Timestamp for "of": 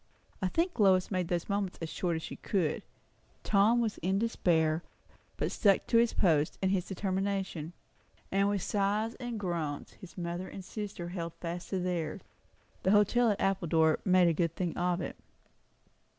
14.75-15.01